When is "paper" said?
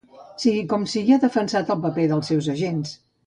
1.85-2.07